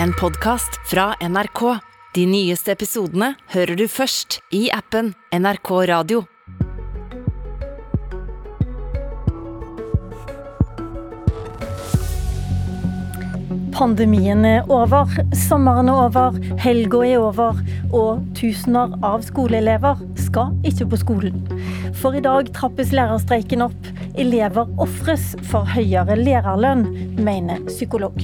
en 0.00 0.12
podkast 0.12 0.80
fra 0.90 1.14
NRK. 1.20 1.78
De 2.14 2.26
nyeste 2.26 2.72
episodene 2.72 3.32
hører 3.52 3.76
du 3.76 3.86
først 3.88 4.40
i 4.54 4.66
appen 4.72 5.14
NRK 5.32 5.70
Radio. 5.90 6.24
Pandemien 13.72 14.44
er 14.46 14.68
over, 14.70 15.08
sommeren 15.34 15.88
er 15.90 16.02
over, 16.04 16.36
helga 16.62 17.00
er 17.08 17.24
over, 17.24 17.58
og 17.90 18.20
tusener 18.38 18.92
av 19.02 19.24
skoleelever 19.26 20.04
skal 20.28 20.52
ikke 20.68 20.86
på 20.92 21.00
skolen. 21.00 21.40
For 21.98 22.14
i 22.14 22.22
dag 22.22 22.52
trappes 22.54 22.92
lærerstreiken 22.94 23.64
opp. 23.66 23.90
Elever 24.20 24.68
ofres 24.84 25.32
for 25.48 25.66
høyere 25.72 26.20
lærerlønn, 26.20 26.86
mener 27.24 27.64
psykolog. 27.72 28.20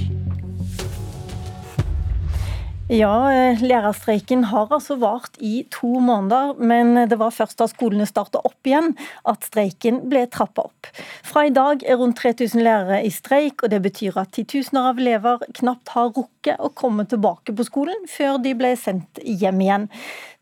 Ja, 2.89 3.29
eh, 3.29 3.61
lærerstreiken 3.61 4.47
har 4.49 4.71
altså 4.73 4.95
vart 4.97 5.35
i 5.45 5.67
to 5.69 5.99
måneder, 6.01 6.55
men 6.57 6.95
det 7.11 7.19
var 7.21 7.35
først 7.37 7.59
da 7.61 7.67
skolene 7.69 8.07
starta 8.09 8.41
opp 8.41 8.65
igjen 8.65 8.95
at 9.29 9.45
streiken 9.45 9.99
ble 10.09 10.23
trappa 10.33 10.65
opp. 10.71 10.89
Fra 11.21 11.45
i 11.45 11.53
dag 11.53 11.85
er 11.85 12.01
rundt 12.01 12.17
3000 12.17 12.65
lærere 12.65 13.03
i 13.05 13.11
streik, 13.13 13.61
og 13.61 13.75
det 13.75 13.83
betyr 13.85 14.17
at 14.17 14.33
titusener 14.33 14.89
av 14.89 15.03
elever 15.05 15.45
knapt 15.61 15.93
har 15.93 16.09
rukket 16.17 16.38
å 16.47 16.71
komme 16.77 17.05
tilbake 17.09 17.55
på 17.57 17.67
skolen 17.67 18.05
før 18.11 18.39
de 18.43 18.53
ble 18.59 18.75
sendt 18.79 19.21
hjem 19.25 19.63
igjen. 19.65 19.87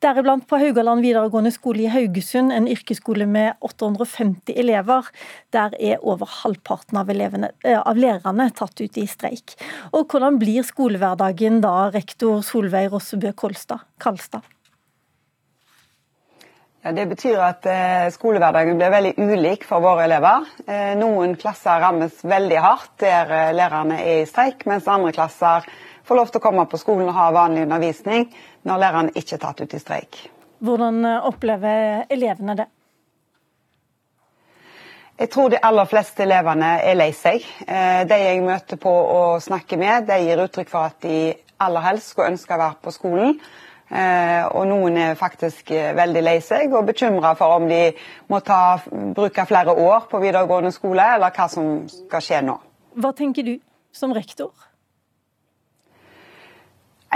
Deriblant 0.04 0.44
på 0.48 0.58
Haugaland 0.60 1.04
videregående 1.04 1.52
skole 1.54 1.86
i 1.86 1.92
Haugesund, 1.92 2.52
en 2.52 2.68
yrkesskole 2.68 3.26
med 3.30 3.54
850 3.64 4.58
elever. 4.60 5.08
Der 5.56 5.76
er 5.80 6.02
over 6.02 6.28
halvparten 6.42 7.00
av, 7.00 7.10
elevene, 7.12 7.52
av 7.64 7.96
lærerne 7.96 8.50
tatt 8.56 8.82
ut 8.82 9.00
i 9.00 9.06
streik. 9.08 9.56
Og 9.92 10.10
hvordan 10.12 10.40
blir 10.42 10.66
skolehverdagen 10.66 11.62
da, 11.64 11.88
rektor 11.94 12.44
Solveig 12.44 12.92
Rossebø 12.92 13.32
Kalstad? 13.32 14.55
Det 16.92 17.06
betyr 17.06 17.40
at 17.42 17.66
eh, 17.66 18.08
skolehverdagen 18.14 18.76
blir 18.78 18.92
veldig 18.92 19.14
ulik 19.18 19.64
for 19.66 19.82
våre 19.82 20.04
elever. 20.06 20.44
Eh, 20.70 20.92
noen 20.94 21.32
klasser 21.34 21.80
rammes 21.82 22.20
veldig 22.22 22.60
hardt 22.62 22.92
der 23.02 23.32
eh, 23.34 23.54
lærerne 23.58 23.98
er 24.04 24.20
i 24.20 24.28
streik, 24.28 24.62
mens 24.70 24.86
andre 24.86 25.10
klasser 25.16 25.66
får 26.06 26.20
lov 26.20 26.30
til 26.30 26.38
å 26.38 26.44
komme 26.44 26.66
på 26.70 26.78
skolen 26.78 27.10
og 27.10 27.18
ha 27.18 27.26
vanlig 27.34 27.64
undervisning 27.66 28.28
når 28.68 28.82
læreren 28.84 29.10
ikke 29.16 29.34
er 29.34 29.42
tatt 29.48 29.64
ut 29.64 29.74
i 29.74 29.82
streik. 29.82 30.20
Hvordan 30.62 31.02
opplever 31.26 32.06
elevene 32.06 32.58
det? 32.62 32.70
Jeg 35.18 35.32
tror 35.32 35.50
de 35.50 35.62
aller 35.66 35.90
fleste 35.90 36.22
elevene 36.22 36.70
er 36.86 36.94
lei 36.94 37.10
seg. 37.16 37.44
De 37.66 38.18
jeg 38.20 38.42
møter 38.44 38.78
på 38.78 38.92
og 38.92 39.42
snakker 39.42 39.80
med, 39.80 40.06
de 40.06 40.22
gir 40.22 40.42
uttrykk 40.44 40.70
for 40.70 40.92
at 40.92 41.00
de 41.02 41.32
aller 41.64 41.86
helst 41.88 42.12
skulle 42.12 42.34
ønske 42.34 42.52
å 42.52 42.60
være 42.60 42.84
på 42.84 42.92
skolen. 42.94 43.38
Og 43.86 44.64
noen 44.66 44.96
er 44.98 45.18
faktisk 45.18 45.70
veldig 45.70 46.22
lei 46.24 46.40
seg 46.42 46.72
og 46.74 46.88
bekymra 46.88 47.36
for 47.38 47.60
om 47.60 47.68
de 47.70 47.92
må 48.26 48.40
ta, 48.42 48.80
bruke 49.14 49.46
flere 49.46 49.76
år 49.78 50.08
på 50.10 50.18
videregående 50.24 50.72
skole, 50.74 51.06
eller 51.14 51.30
hva 51.30 51.46
som 51.52 51.84
skal 51.86 52.24
skje 52.26 52.40
nå. 52.48 52.56
Hva 52.98 53.12
tenker 53.14 53.46
du 53.46 53.54
som 53.94 54.10
rektor? 54.16 54.50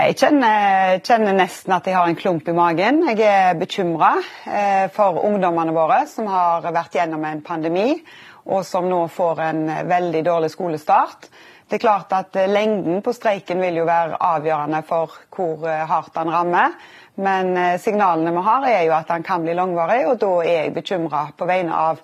Jeg 0.01 0.15
kjenner, 0.17 1.01
kjenner, 1.03 1.35
nesten 1.35 1.73
at 1.75 1.85
jeg 1.85 1.93
har 1.93 2.07
en 2.09 2.15
klump 2.17 2.47
i 2.47 2.53
magen. 2.55 3.03
Jeg 3.11 3.19
er 3.27 3.57
bekymra 3.59 4.13
eh, 4.47 4.85
for 4.95 5.19
ungdommene 5.27 5.75
våre 5.75 5.99
som 6.09 6.29
har 6.31 6.63
vært 6.73 6.95
gjennom 6.95 7.25
en 7.27 7.43
pandemi, 7.45 7.99
og 8.47 8.63
som 8.65 8.87
nå 8.89 9.03
får 9.11 9.41
en 9.45 9.61
veldig 9.91 10.23
dårlig 10.25 10.49
skolestart. 10.55 11.27
Det 11.71 11.77
er 11.77 11.85
klart 11.85 12.11
at 12.11 12.35
eh, 12.35 12.49
Lengden 12.51 12.97
på 12.99 13.13
streiken 13.15 13.61
vil 13.63 13.77
jo 13.79 13.85
være 13.87 14.17
avgjørende 14.19 14.81
for 14.83 15.13
hvor 15.31 15.63
eh, 15.71 15.85
hardt 15.87 16.11
den 16.17 16.31
rammer. 16.33 16.75
Men 17.15 17.53
signalene 17.79 18.31
vi 18.35 18.41
har 18.43 18.65
er 18.67 18.81
jo 18.87 18.93
at 18.95 19.07
den 19.11 19.23
kan 19.23 19.43
bli 19.43 19.53
langvarig, 19.55 20.01
og 20.07 20.17
da 20.19 20.29
er 20.41 20.65
jeg 20.65 20.73
bekymra 20.75 21.25
på 21.37 21.45
vegne 21.45 21.75
av, 21.75 21.99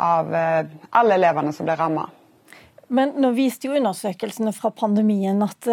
av 0.00 0.32
alle 0.32 1.18
elevene 1.20 1.52
som 1.54 1.68
blir 1.68 1.76
rammet. 1.76 2.08
Men 2.88 3.12
nå 3.20 3.30
viste 3.36 3.68
jo 3.68 3.76
undersøkelsene 3.76 4.54
fra 4.56 4.72
pandemien 4.74 5.44
at 5.44 5.68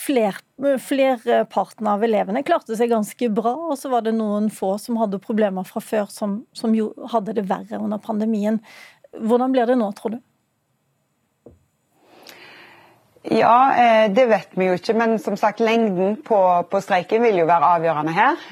fler, 0.00 0.40
flerparten 0.80 1.92
av 1.92 2.08
elevene 2.08 2.42
klarte 2.48 2.78
seg 2.80 2.90
ganske 2.94 3.28
bra, 3.36 3.52
og 3.68 3.76
så 3.78 3.92
var 3.92 4.08
det 4.08 4.16
noen 4.16 4.48
få 4.48 4.72
som 4.80 4.98
hadde 5.02 5.20
problemer 5.22 5.68
fra 5.68 5.84
før, 5.84 6.08
som, 6.10 6.40
som 6.56 6.74
jo 6.74 6.88
hadde 7.12 7.36
det 7.36 7.46
verre 7.52 7.84
under 7.84 8.00
pandemien. 8.00 8.62
Hvordan 9.12 9.54
blir 9.54 9.68
det 9.68 9.76
nå, 9.76 9.92
tror 10.00 10.16
du? 10.16 10.20
Ja, 13.30 14.06
det 14.08 14.26
vet 14.30 14.52
vi 14.54 14.68
jo 14.68 14.76
ikke. 14.78 14.94
Men 14.94 15.16
som 15.18 15.34
sagt, 15.36 15.60
lengden 15.60 16.20
på, 16.22 16.38
på, 16.70 16.80
streiken 16.80 17.24
vil 17.24 17.40
jo 17.40 17.48
være 17.48 17.72
avgjørende 17.74 18.14
her. 18.14 18.44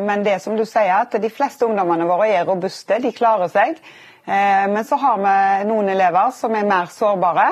Men 0.00 0.24
det 0.24 0.38
som 0.40 0.56
du 0.56 0.64
sier, 0.64 0.94
at 1.02 1.12
de 1.20 1.30
fleste 1.30 1.66
ungdommene 1.68 2.06
våre 2.08 2.30
er 2.32 2.46
robuste, 2.48 2.96
de 3.02 3.12
klarer 3.12 3.52
seg. 3.52 3.76
Men 4.24 4.86
så 4.88 4.96
har 5.02 5.20
vi 5.20 5.68
noen 5.68 5.90
elever 5.92 6.32
som 6.32 6.54
er 6.56 6.64
mer 6.64 6.88
sårbare. 6.88 7.50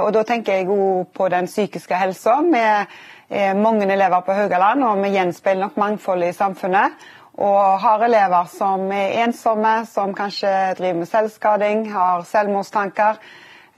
Og 0.00 0.08
da 0.16 0.24
tenker 0.26 0.58
jeg 0.58 0.70
òg 0.72 1.10
på 1.14 1.28
den 1.30 1.46
psykiske 1.50 1.98
helsa. 2.00 2.38
Vi 2.46 2.62
er 3.38 3.58
mange 3.60 3.86
elever 3.92 4.24
på 4.24 4.34
Haugaland, 4.34 4.86
og 4.88 5.02
vi 5.04 5.12
gjenspeiler 5.12 5.66
nok 5.66 5.76
mangfoldet 5.78 6.32
i 6.32 6.38
samfunnet. 6.38 6.96
Og 7.38 7.82
har 7.84 8.02
elever 8.02 8.48
som 8.50 8.88
er 8.90 9.20
ensomme, 9.26 9.84
som 9.86 10.16
kanskje 10.16 10.54
driver 10.78 11.02
med 11.02 11.10
selvskading, 11.12 11.84
har 11.92 12.24
selvmordstanker. 12.26 13.20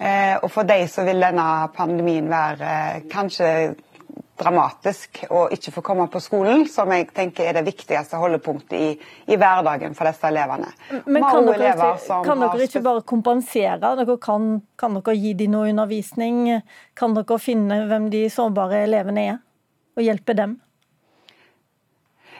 Og 0.00 0.46
for 0.48 0.64
de 0.64 0.78
så 0.88 1.02
vil 1.04 1.20
denne 1.20 1.44
pandemien 1.76 2.30
være 2.30 2.70
kanskje 3.12 3.50
dramatisk 4.40 5.24
å 5.30 5.46
ikke 5.52 5.72
få 5.74 5.82
komme 5.84 6.06
på 6.12 6.20
skolen, 6.22 6.64
som 6.70 6.90
jeg 6.94 7.08
tenker 7.16 7.50
er 7.50 7.58
det 7.58 7.64
viktigste 7.66 8.20
holdepunktet 8.20 8.76
i, 8.76 8.88
i 9.28 9.38
hverdagen 9.40 9.96
for 9.98 10.08
disse 10.08 10.30
elevene. 10.30 10.70
Men 11.06 11.26
kan 11.26 11.48
dere, 11.48 11.74
ikke, 11.74 12.20
kan 12.26 12.44
dere 12.44 12.68
ikke 12.68 12.84
bare 12.84 13.04
kompensere? 13.08 13.92
Dere 14.00 14.16
kan, 14.22 14.48
kan, 14.80 14.96
dere 14.98 15.16
gi 15.18 15.34
dem 15.42 15.54
noe 15.56 15.70
undervisning? 15.72 16.42
Kan 16.98 17.16
dere 17.18 17.40
finne 17.42 17.82
hvem 17.90 18.08
de 18.12 18.24
sårbare 18.32 18.84
elevene 18.86 19.26
er, 19.34 19.38
og 19.98 20.06
hjelpe 20.06 20.36
dem? 20.38 20.58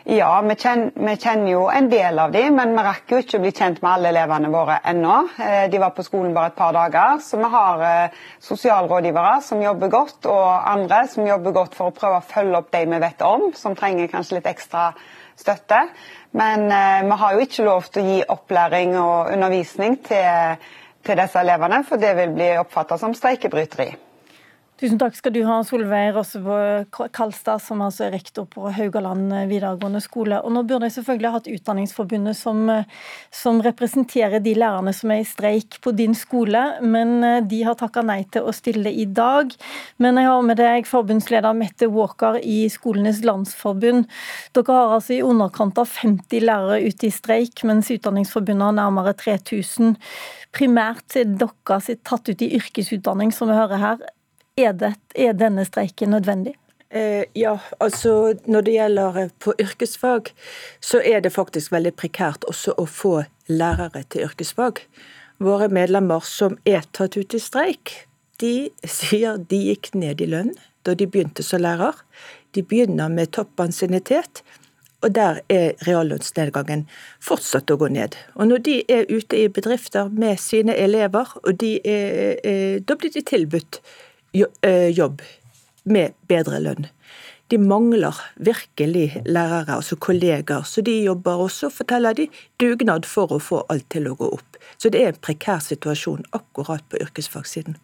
Ja, 0.04 0.40
vi 0.40 0.54
kjenner, 0.56 0.92
vi 0.94 1.16
kjenner, 1.16 1.48
jo 1.52 1.66
en 1.68 1.90
del 1.92 2.18
av 2.18 2.32
dem, 2.32 2.54
men 2.56 2.72
vi 2.72 2.84
rakk 2.86 3.12
jo 3.12 3.18
ikke 3.20 3.36
å 3.36 3.42
bli 3.42 3.52
kjent 3.52 3.82
med 3.82 3.90
alle 3.90 4.08
elevene 4.14 4.48
våre 4.48 4.78
ennå. 4.88 5.16
De 5.68 5.80
var 5.82 5.92
på 5.92 6.04
skolen 6.06 6.32
bare 6.32 6.54
et 6.54 6.56
par 6.56 6.72
dager, 6.72 7.20
så 7.20 7.36
vi 7.36 7.50
har 7.52 7.84
sosialrådgivere 8.40 9.36
som 9.44 9.60
jobber 9.60 9.92
godt, 9.92 10.24
og 10.24 10.72
andre 10.72 11.02
som 11.12 11.28
jobber 11.28 11.56
godt 11.58 11.76
for 11.76 11.90
å 11.90 11.96
prøve 12.00 12.22
å 12.22 12.28
følge 12.32 12.62
opp 12.62 12.72
de 12.72 12.84
vi 12.88 13.04
vet 13.04 13.24
om, 13.28 13.50
som 13.52 13.76
trenger 13.76 14.08
kanskje 14.08 14.38
litt 14.38 14.48
ekstra 14.48 14.90
støtte. 15.36 15.84
Men 16.32 16.68
vi 16.72 17.22
har 17.22 17.36
jo 17.36 17.44
ikke 17.44 17.68
lov 17.68 17.92
til 17.92 18.00
å 18.02 18.10
gi 18.14 18.20
opplæring 18.36 18.96
og 18.96 19.34
undervisning 19.34 20.00
til, 20.08 20.70
til 21.04 21.26
disse 21.26 21.44
elevene, 21.44 21.84
for 21.84 22.00
det 22.00 22.16
vil 22.16 22.38
bli 22.40 22.54
oppfatta 22.62 22.96
som 22.96 23.12
streikebryteri. 23.16 23.92
Tusen 24.80 24.96
takk 24.96 25.12
skal 25.12 25.34
du 25.34 25.42
ha, 25.44 25.58
Solveig 25.60 26.14
Rossebø 26.16 26.54
Kalstad, 27.12 27.60
som 27.60 27.82
altså 27.84 28.06
er 28.06 28.14
rektor 28.14 28.46
på 28.48 28.70
Haugaland 28.72 29.26
videregående 29.50 30.00
skole. 30.00 30.38
Og 30.40 30.54
nå 30.54 30.62
burde 30.64 30.88
jeg 30.88 30.94
selvfølgelig 30.94 31.32
hatt 31.34 31.48
Utdanningsforbundet 31.52 32.38
som, 32.38 32.62
som, 33.28 33.58
representerer 33.60 34.40
de 34.40 34.54
lærerne 34.56 34.94
som 34.96 35.10
er 35.12 35.18
i 35.20 35.26
streik 35.28 35.76
på 35.84 35.92
din 35.92 36.16
skole, 36.16 36.62
men 36.80 37.18
eh, 37.26 37.42
de 37.44 37.58
har 37.66 37.76
takka 37.76 38.00
nei 38.08 38.22
til 38.32 38.48
å 38.48 38.54
stille 38.56 38.88
i 38.88 39.04
dag. 39.04 39.52
Men 40.00 40.16
jeg 40.16 40.30
har 40.30 40.46
med 40.48 40.56
deg 40.62 40.88
forbundsleder 40.88 41.58
Mette 41.58 41.88
Walker 41.92 42.38
i 42.40 42.62
Skolenes 42.72 43.20
landsforbund. 43.28 44.06
Dere 44.56 44.76
har 44.78 44.94
altså 44.94 45.18
i 45.18 45.20
underkant 45.26 45.82
av 45.82 45.92
50 45.92 46.46
lærere 46.46 46.78
ute 46.86 47.10
i 47.10 47.12
streik, 47.12 47.66
mens 47.68 47.92
Utdanningsforbundet 47.92 48.70
har 48.70 48.78
nærmere 48.78 49.12
3000. 49.26 49.92
Primært 50.56 51.20
er 51.20 51.28
dere 51.36 51.98
tatt 52.00 52.32
ut 52.32 52.46
i 52.48 52.50
yrkesutdanning, 52.56 53.28
som 53.36 53.52
vi 53.52 53.60
hører 53.60 53.84
her. 53.84 54.08
Er, 54.58 54.72
det, 54.72 54.94
er 55.14 55.32
denne 55.38 55.64
streiken 55.64 56.10
nødvendig? 56.10 56.56
Eh, 56.90 57.24
ja, 57.32 57.58
altså 57.78 58.34
når 58.50 58.66
det 58.66 58.72
gjelder 58.74 59.18
eh, 59.22 59.32
på 59.38 59.54
yrkesfag, 59.62 60.32
så 60.80 60.98
er 60.98 61.22
det 61.22 61.30
faktisk 61.30 61.70
veldig 61.70 61.92
prekært 61.94 62.46
også 62.50 62.74
å 62.74 62.86
få 62.90 63.12
lærere 63.46 64.02
til 64.10 64.26
yrkesfag. 64.26 64.82
Våre 65.38 65.70
medlemmer 65.70 66.26
som 66.26 66.58
er 66.66 66.82
tatt 66.90 67.14
ut 67.16 67.36
i 67.36 67.40
streik, 67.40 67.94
de 68.42 68.72
sier 68.82 69.38
de 69.38 69.62
gikk 69.68 69.92
ned 69.94 70.20
i 70.20 70.28
lønn 70.32 70.56
da 70.82 70.96
de 70.98 71.06
begynte 71.06 71.46
som 71.46 71.62
lærer. 71.62 71.94
De 72.56 72.66
begynner 72.66 73.12
med 73.12 73.30
toppansiennitet, 73.36 74.42
og 75.04 75.14
der 75.14 75.38
er 75.48 75.78
reallønnsnedgangen 75.86 76.86
fortsatt 77.22 77.70
å 77.70 77.78
gå 77.80 77.86
ned. 77.92 78.18
Og 78.34 78.50
når 78.50 78.66
de 78.66 78.76
er 78.90 79.06
ute 79.08 79.38
i 79.38 79.48
bedrifter 79.48 80.10
med 80.10 80.40
sine 80.42 80.74
elever, 80.74 81.30
og 81.44 81.54
de 81.62 81.76
er, 81.86 82.80
da 82.82 82.98
blir 82.98 83.14
de 83.14 83.22
tilbudt 83.24 83.78
Eh, 83.80 84.08
jobb 84.32 85.22
med 85.84 86.16
bedre 86.28 86.60
lønn. 86.62 86.88
De 87.50 87.58
mangler 87.58 88.14
virkelig 88.36 89.22
lærere, 89.26 89.74
altså 89.74 89.96
kollegaer, 89.96 90.62
så 90.62 90.84
de 90.86 91.02
jobber 91.02 91.42
også, 91.48 91.70
forteller 91.74 92.14
de, 92.14 92.28
dugnad 92.62 93.08
for 93.10 93.32
å 93.34 93.40
få 93.42 93.64
alt 93.72 93.88
til 93.90 94.06
å 94.06 94.14
gå 94.14 94.28
opp. 94.36 94.58
Så 94.78 94.92
det 94.94 95.02
er 95.02 95.10
en 95.10 95.18
prekær 95.24 95.58
situasjon 95.64 96.28
akkurat 96.36 96.84
på 96.86 97.00
yrkesfagsiden. 97.02 97.74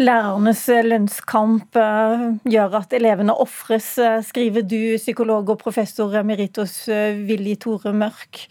Lærernes 0.00 0.64
lønnskamp 0.88 1.76
eh, 1.78 2.26
gjør 2.50 2.78
at 2.80 2.94
elevene 2.96 3.36
ofres, 3.44 3.92
eh, 4.02 4.18
skriver 4.26 4.66
du, 4.66 4.96
psykolog 4.98 5.52
og 5.54 5.60
professor 5.62 6.16
emeritus 6.18 6.80
Willy 7.28 7.54
Tore 7.60 7.92
Mørk 7.94 8.46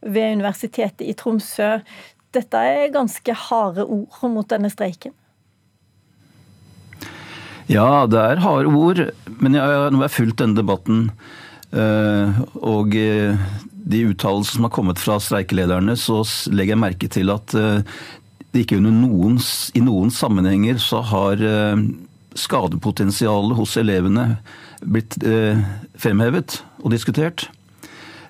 ved 0.00 0.38
Universitetet 0.38 1.04
i 1.04 1.16
Tromsø. 1.18 1.74
Dette 2.32 2.64
er 2.64 2.94
ganske 2.94 3.34
harde 3.48 3.84
ord 3.84 4.30
mot 4.32 4.48
denne 4.48 4.72
streiken? 4.72 5.12
Ja, 7.72 8.04
det 8.10 8.20
er 8.20 8.42
harde 8.44 8.72
ord. 8.76 9.04
Men 9.40 9.56
jeg, 9.56 9.84
nå 9.90 10.02
har 10.02 10.08
jeg 10.10 10.16
fulgt 10.18 10.42
denne 10.42 10.58
debatten. 10.58 11.06
Og 11.72 12.92
de 12.92 14.00
uttalelsene 14.06 14.58
som 14.58 14.66
har 14.66 14.74
kommet 14.74 15.00
fra 15.00 15.16
streikelederne, 15.22 15.96
så 15.96 16.20
legger 16.52 16.76
jeg 16.76 16.82
merke 16.82 17.08
til 17.10 17.32
at 17.32 17.56
det 18.52 18.66
ikke 18.66 18.78
under 18.82 18.92
noen, 18.92 19.38
i 19.72 19.82
noen 19.82 20.12
sammenhenger 20.12 20.80
så 20.82 21.00
har 21.08 21.40
eh, 21.40 21.80
skadepotensialet 22.36 23.56
hos 23.56 23.78
elevene 23.80 24.26
blitt 24.82 25.16
eh, 25.24 25.60
fremhevet 26.00 26.60
og 26.82 26.92
diskutert. 26.92 27.46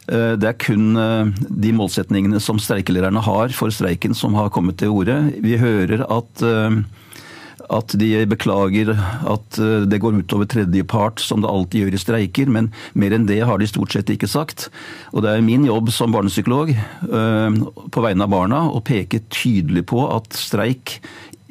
Eh, 0.06 0.34
det 0.38 0.48
er 0.52 0.58
kun 0.62 0.94
de 0.94 1.74
målsetningene 1.74 2.42
som 2.42 2.60
streikelederne 2.62 3.22
har 3.26 3.54
for 3.56 3.74
streiken 3.74 4.14
som 4.14 4.38
har 4.38 4.52
kommet 4.54 4.78
til 4.82 4.94
orde. 4.94 5.18
Vi 5.42 5.58
hører 5.58 6.06
at 6.06 6.46
at 7.70 7.94
de 7.98 8.10
beklager 8.30 8.92
at 8.94 9.58
eh, 9.60 9.86
det 9.88 10.00
går 10.02 10.20
utover 10.22 10.48
tredjepart, 10.50 11.22
som 11.22 11.42
det 11.42 11.50
alltid 11.50 11.84
gjør 11.84 11.96
i 11.96 12.02
streiker. 12.02 12.52
Men 12.52 12.70
mer 12.98 13.14
enn 13.14 13.28
det 13.28 13.42
har 13.46 13.60
de 13.60 13.68
stort 13.70 13.94
sett 13.94 14.10
ikke 14.12 14.30
sagt. 14.30 14.68
Og 15.12 15.24
det 15.24 15.32
er 15.32 15.44
min 15.46 15.66
jobb 15.68 15.92
som 15.94 16.14
barnepsykolog 16.14 16.74
eh, 16.74 17.60
på 17.92 18.06
vegne 18.06 18.26
av 18.26 18.32
barna 18.32 18.64
å 18.70 18.82
peke 18.84 19.24
tydelig 19.32 19.86
på 19.92 20.06
at 20.10 20.32
streik 20.38 20.98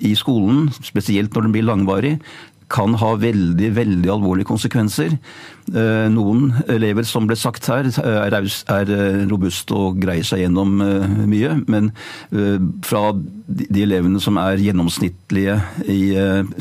i 0.02 0.16
skolen, 0.18 0.72
spesielt 0.82 1.36
når 1.36 1.46
den 1.46 1.54
blir 1.54 1.68
langvarig, 1.68 2.16
kan 2.72 2.96
ha 3.02 3.16
veldig 3.20 3.70
veldig 3.76 4.12
alvorlige 4.14 4.50
konsekvenser. 4.50 5.16
Eh, 5.72 6.08
noen 6.12 6.50
elever, 6.72 7.06
som 7.08 7.28
ble 7.30 7.38
sagt 7.40 7.68
her, 7.72 7.88
er, 8.02 8.36
er 8.36 8.92
eh, 8.96 9.22
robuste 9.30 9.76
og 9.78 10.00
greier 10.02 10.26
seg 10.28 10.46
gjennom 10.46 10.82
eh, 10.84 11.18
mye. 11.30 11.56
Men 11.72 11.92
fra 12.86 13.12
de 13.12 13.84
elevene 13.84 14.22
som 14.24 14.40
er 14.42 14.62
gjennomsnittlige 14.62 15.58
i 15.92 16.02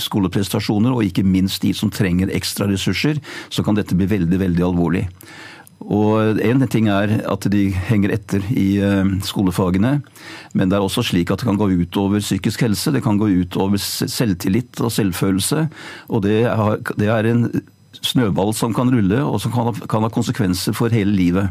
skoleprestasjoner, 0.01 0.95
og 0.95 1.07
ikke 1.07 1.27
minst 1.27 1.63
de 1.65 1.73
som 1.77 1.93
trenger 1.95 2.33
ekstra 2.35 2.69
ressurser, 2.71 3.21
så 3.49 3.65
kan 3.67 3.79
dette 3.79 3.97
bli 3.99 4.09
veldig, 4.11 4.41
veldig 4.43 4.67
alvorlig. 4.67 5.07
Og 5.81 6.41
En 6.45 6.67
ting 6.69 6.89
er 6.93 7.17
at 7.25 7.47
de 7.53 7.71
henger 7.89 8.13
etter 8.13 8.45
i 8.53 8.77
eh, 8.85 9.17
skolefagene, 9.25 10.01
men 10.53 10.71
det 10.71 10.77
er 10.77 10.85
også 10.85 11.05
slik 11.07 11.33
at 11.33 11.41
det 11.41 11.49
kan 11.49 11.61
gå 11.61 11.71
ut 11.73 11.97
over 12.01 12.21
psykisk 12.21 12.67
helse. 12.67 12.93
Det 12.93 13.03
kan 13.05 13.19
gå 13.21 13.31
ut 13.33 13.57
over 13.57 13.81
selvtillit 13.81 14.81
og 14.85 14.93
selvfølelse. 14.93 15.69
Og 16.13 16.25
det 16.27 16.45
er, 16.45 17.31
en 17.31 17.49
snøball 18.01 18.53
som 18.57 18.75
kan 18.77 18.93
rulle, 18.93 19.19
og 19.25 19.41
som 19.43 19.53
kan 19.53 20.05
ha, 20.05 20.13
konsekvenser 20.13 20.77
for 20.77 20.93
hele 20.93 21.17
livet. 21.17 21.51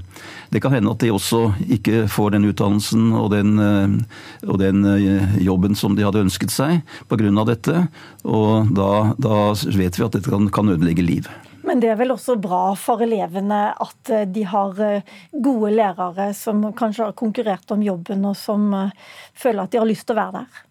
Det 0.53 0.61
kan 0.61 0.73
hende 0.77 0.93
at 0.93 1.01
de 1.01 1.11
også 1.13 1.49
ikke 1.67 2.05
får 2.09 2.37
den 2.37 2.47
utdannelsen 2.49 3.11
og 3.17 3.31
den, 3.33 3.57
eh, 3.59 4.47
og 4.47 4.61
den 4.61 4.85
eh, 4.93 5.37
jobben 5.41 5.75
som 5.75 5.97
de 5.97 6.05
hadde 6.05 6.25
ønsket 6.27 6.53
seg 6.53 6.81
pga. 7.09 7.45
dette. 7.49 7.87
Og 8.23 8.69
da, 8.77 9.15
da, 9.17 9.53
vet 9.73 9.97
vi 9.97 10.05
at 10.05 10.13
dette 10.13 10.29
kan, 10.29 10.51
kan 10.53 10.69
ødelegge 10.69 11.05
liv. 11.05 11.29
Men 11.69 11.83
det 11.83 11.91
er 11.91 11.99
vel 11.99 12.15
også 12.15 12.33
bra 12.41 12.71
for 12.81 13.03
elevene 13.05 13.59
at 13.77 14.09
eh, 14.09 14.25
de 14.25 14.41
har 14.49 14.79
eh, 14.81 15.11
gode 15.29 15.69
lærere 15.75 16.31
som 16.33 16.63
kanskje 16.73 17.11
har 17.11 17.17
konkurrert 17.19 17.69
om 17.75 17.83
jobben, 17.85 18.25
og 18.25 18.33
som 18.39 18.65
eh, 18.73 18.95
føler 19.37 19.67
at 19.67 19.75
de 19.75 19.77
har 19.77 19.85
lyst 19.85 20.07
til 20.09 20.17
å 20.17 20.21
være 20.23 20.41
der? 20.41 20.63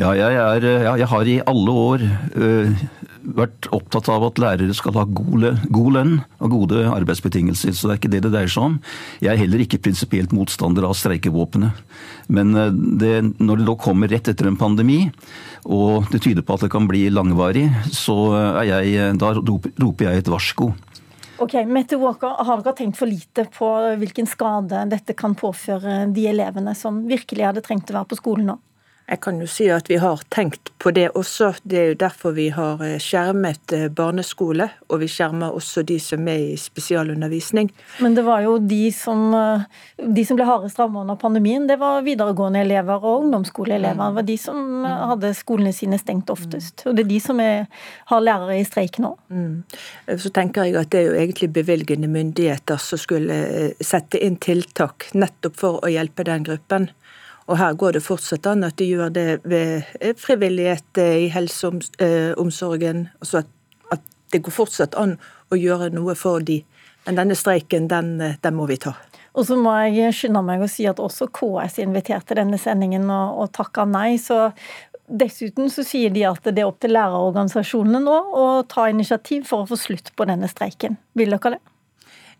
Ja, 0.00 0.14
jeg, 0.16 0.36
er, 0.40 0.66
jeg 0.96 1.08
har 1.10 1.28
i 1.28 1.40
alle 1.44 1.72
år 1.76 2.04
vært 3.22 3.68
opptatt 3.74 4.08
av 4.10 4.24
at 4.26 4.40
lærere 4.40 4.74
skal 4.76 4.96
ha 4.96 5.04
god, 5.06 5.44
god 5.72 5.90
lønn 5.96 6.14
og 6.42 6.54
gode 6.54 6.84
arbeidsbetingelser. 6.90 7.74
Så 7.76 7.88
det 7.88 7.94
er 7.94 8.00
ikke 8.00 8.12
det 8.14 8.22
det 8.26 8.32
dreier 8.34 8.52
seg 8.52 8.68
om. 8.70 8.78
Jeg 9.22 9.32
er 9.32 9.42
heller 9.42 9.62
ikke 9.62 9.80
prinsipielt 9.84 10.34
motstander 10.36 10.86
av 10.88 10.96
streikevåpenet. 10.98 11.82
Men 12.32 12.54
eh, 12.58 12.72
det, 12.72 13.12
når 13.38 13.62
det 13.62 13.68
da 13.68 13.76
kommer 13.80 14.12
rett 14.12 14.32
etter 14.32 14.50
en 14.50 14.58
pandemi, 14.60 15.04
og 15.62 16.08
det 16.12 16.22
tyder 16.24 16.46
på 16.46 16.56
at 16.56 16.66
det 16.66 16.72
kan 16.74 16.88
bli 16.90 17.06
langvarig, 17.12 17.68
så 17.94 18.16
er 18.62 18.72
jeg, 18.72 19.12
da 19.20 19.34
roper 19.36 20.08
jeg 20.08 20.24
et 20.24 20.32
varsko. 20.32 20.72
Ok, 21.42 21.56
Mette 21.66 21.98
Walker, 21.98 22.36
Har 22.46 22.60
dere 22.62 22.76
tenkt 22.78 22.98
for 22.98 23.10
lite 23.10 23.48
på 23.50 23.68
hvilken 23.98 24.28
skade 24.30 24.84
dette 24.90 25.16
kan 25.18 25.34
påføre 25.38 26.04
de 26.14 26.28
elevene 26.30 26.74
som 26.78 27.02
virkelig 27.08 27.48
hadde 27.48 27.64
trengt 27.66 27.90
å 27.90 27.98
være 27.98 28.12
på 28.12 28.20
skolen 28.20 28.52
nå? 28.52 28.60
Jeg 29.10 29.18
kan 29.20 29.40
jo 29.42 29.46
si 29.50 29.66
at 29.72 29.88
vi 29.90 29.98
har 30.00 30.20
tenkt 30.32 30.70
på 30.80 30.92
det 30.94 31.08
også. 31.18 31.50
Det 31.68 31.78
er 31.78 31.88
jo 31.90 31.96
derfor 32.00 32.34
vi 32.36 32.46
har 32.54 32.80
eh, 32.86 33.00
skjermet 33.02 33.74
eh, 33.74 33.88
barneskole, 33.92 34.68
og 34.88 35.02
vi 35.02 35.08
skjermer 35.10 35.56
også 35.56 35.82
de 35.86 35.98
som 36.00 36.28
er 36.30 36.52
i 36.52 36.56
spesialundervisning. 36.60 37.72
Men 38.04 38.14
det 38.14 38.24
var 38.24 38.44
jo 38.46 38.54
de 38.62 38.92
som, 38.94 39.24
eh, 39.34 39.64
de 39.98 40.24
som 40.26 40.38
ble 40.38 40.46
hardest 40.46 40.78
rammet 40.78 41.02
under 41.02 41.18
pandemien, 41.20 41.66
det 41.66 41.80
var 41.82 42.06
videregående 42.06 42.62
elever 42.62 43.02
og 43.02 43.26
ungdomsskoleelever. 43.26 44.14
Det 44.14 44.20
var 44.20 44.28
de 44.30 44.38
som 44.38 44.86
hadde 44.86 45.34
skolene 45.36 45.74
sine 45.76 45.98
stengt 46.00 46.30
oftest. 46.32 46.86
Og 46.86 46.96
det 46.96 47.04
er 47.04 47.12
de 47.12 47.20
som 47.26 47.42
er, 47.42 47.66
har 48.12 48.24
lærere 48.24 48.60
i 48.60 48.64
streik 48.68 49.00
nå. 49.02 49.16
Mm. 49.34 49.64
Så 50.14 50.30
tenker 50.32 50.70
jeg 50.70 50.78
at 50.78 50.94
det 50.94 51.02
er 51.02 51.10
jo 51.10 51.18
egentlig 51.18 51.50
bevilgende 51.58 52.10
myndigheter 52.12 52.78
som 52.80 53.02
skulle 53.02 53.42
sette 53.82 54.22
inn 54.22 54.38
tiltak 54.42 55.10
nettopp 55.12 55.58
for 55.58 55.82
å 55.82 55.90
hjelpe 55.90 56.24
den 56.28 56.46
gruppen. 56.46 56.92
Og 57.52 57.58
her 57.60 57.74
går 57.76 57.98
det 57.98 58.00
fortsatt 58.00 58.46
an 58.48 58.64
at 58.64 58.78
de 58.80 58.86
gjør 58.88 59.10
det 59.12 59.26
ved 59.44 59.82
eh, 60.00 60.14
frivillighet 60.16 61.00
eh, 61.02 61.26
i 61.26 61.30
helseomsorgen. 61.32 63.06
Altså 63.20 63.42
at, 63.42 63.50
at, 63.92 64.04
det 64.32 64.40
går 64.46 64.54
fortsatt 64.56 64.96
an 64.96 65.18
å 65.52 65.58
gjøre 65.60 65.90
noe 65.92 66.14
for 66.16 66.40
de. 66.40 66.62
Men 67.04 67.18
denne 67.18 67.36
streiken, 67.36 67.90
den, 67.92 68.14
den 68.16 68.56
må 68.56 68.64
vi 68.70 68.78
ta. 68.80 68.94
Og 69.36 69.44
så 69.48 69.58
må 69.60 69.74
jeg 69.92 70.14
skynde 70.16 70.40
meg 70.44 70.64
å 70.64 70.68
si 70.70 70.86
at 70.88 71.00
også 71.00 71.28
KS 71.34 71.76
inviterte 71.84 72.38
denne 72.38 72.56
sendingen 72.60 73.04
og, 73.12 73.42
og 73.42 73.52
takka 73.52 73.84
nei. 73.88 74.16
Så 74.22 74.46
Dessuten 75.12 75.68
så 75.68 75.82
sier 75.84 76.12
de 76.14 76.22
at 76.24 76.46
det 76.46 76.62
er 76.62 76.70
opp 76.70 76.78
til 76.80 76.94
lærerorganisasjonene 76.94 78.00
nå 78.00 78.14
å 78.38 78.44
ta 78.64 78.86
initiativ 78.88 79.44
for 79.50 79.64
å 79.64 79.68
få 79.68 79.76
slutt 79.76 80.08
på 80.16 80.24
denne 80.30 80.48
streiken. 80.48 80.96
Vil 81.18 81.34
dere 81.34 81.58
det? 81.58 81.60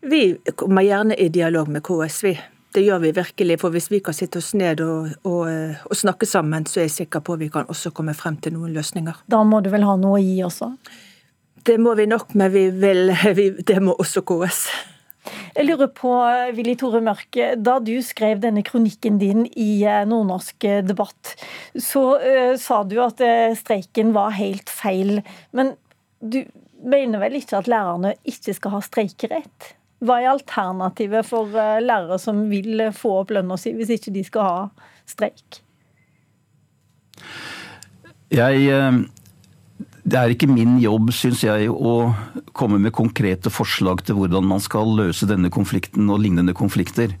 Vi 0.09 0.23
kommer 0.57 0.81
gjerne 0.81 1.13
i 1.21 1.27
dialog 1.29 1.69
med 1.69 1.83
KS, 1.85 2.17
vi. 2.25 2.33
Det 2.73 2.81
gjør 2.81 3.03
vi 3.03 3.11
virkelig, 3.13 3.59
for 3.61 3.73
hvis 3.73 3.91
vi 3.91 3.99
kan 4.01 4.15
sitte 4.17 4.39
oss 4.41 4.53
ned 4.57 4.81
og, 4.81 5.11
og, 5.29 5.43
og, 5.85 5.95
snakke 5.97 6.25
sammen, 6.25 6.65
så 6.65 6.81
er 6.81 6.87
jeg 6.87 6.95
sikker 6.95 7.21
på 7.21 7.35
at 7.35 7.43
vi 7.43 7.49
kan 7.53 7.69
også 7.69 7.91
komme 7.93 8.15
frem 8.17 8.39
til 8.41 8.55
noen 8.55 8.73
løsninger. 8.73 9.19
Da 9.29 9.43
må 9.45 9.61
du 9.61 9.69
vel 9.73 9.85
ha 9.85 9.93
noe 9.99 10.17
å 10.17 10.23
gi 10.23 10.39
også? 10.45 10.71
Det 11.63 11.77
må 11.79 11.93
vi 11.95 12.07
nok, 12.09 12.33
men 12.39 12.49
vi 12.51 12.65
vil, 12.73 13.13
vi, 13.37 13.51
det 13.61 13.77
må 13.83 13.93
også 14.01 14.25
KS. 14.25 14.65
Jeg 15.53 15.67
lurer 15.67 15.91
på, 15.93 16.09
Willy 16.57 16.73
Tore 16.79 16.99
Mørke, 17.05 17.53
da 17.61 17.77
du 17.79 17.93
skrev 18.03 18.41
denne 18.43 18.63
kronikken 18.65 19.19
din 19.21 19.45
i 19.53 19.85
eh, 19.85 20.01
Nordnorsk 20.09 20.65
eh, 20.67 20.81
debatt, 20.83 21.35
så 21.77 22.03
uh, 22.19 22.55
sa 22.59 22.81
du 22.89 22.97
at 23.03 23.21
uh, 23.23 23.53
streiken 23.55 24.11
var 24.17 24.33
helt 24.35 24.73
feil. 24.73 25.21
Men 25.55 25.75
du 26.19 26.41
mener 26.83 27.21
vel 27.21 27.37
ikke 27.39 27.61
at 27.61 27.69
lærerne 27.71 28.15
ikke 28.27 28.57
skal 28.57 28.75
ha 28.75 28.81
streikerett? 28.83 29.69
Hva 30.03 30.19
er 30.19 30.33
alternativet 30.33 31.27
for 31.27 31.55
eh, 31.55 31.81
lærere 31.83 32.19
som 32.19 32.45
vil 32.51 32.89
få 32.95 33.21
opp 33.21 33.33
lønna 33.35 33.57
si, 33.59 33.71
hvis 33.77 33.93
ikke 33.95 34.13
de 34.15 34.23
skal 34.27 34.47
ha 34.49 34.87
streik? 35.09 35.61
Jeg 38.33 38.65
eh, 38.67 39.03
det 40.03 40.17
er 40.19 40.33
ikke 40.33 40.49
min 40.51 40.75
jobb, 40.83 41.13
syns 41.15 41.45
jeg, 41.45 41.69
å 41.71 42.11
komme 42.51 42.75
med 42.83 42.91
konkrete 42.95 43.47
forslag 43.53 44.01
til 44.03 44.17
hvordan 44.17 44.43
man 44.49 44.59
skal 44.63 44.89
løse 44.97 45.27
denne 45.29 45.47
konflikten 45.53 46.11
og 46.11 46.19
lignende 46.25 46.55
konflikter. 46.57 47.13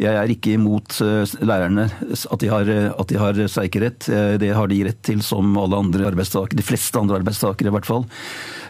Jeg 0.00 0.16
er 0.16 0.32
ikke 0.32 0.54
imot 0.56 0.96
eh, 1.04 1.34
lærerne 1.44 1.90
at 1.90 2.40
de 2.40 2.48
har, 2.48 2.72
at 2.94 3.12
de 3.12 3.20
har 3.20 3.42
streikerett. 3.44 4.08
Eh, 4.08 4.38
det 4.40 4.54
har 4.56 4.72
de 4.72 4.80
rett 4.88 5.02
til 5.04 5.20
som 5.26 5.52
alle 5.60 5.82
andre 5.84 6.08
arbeidstakere, 6.08 6.56
de 6.56 6.64
fleste 6.64 6.96
andre 6.96 7.20
arbeidstakere 7.20 7.68
i 7.68 7.76
hvert 7.76 7.90
fall. 7.90 8.08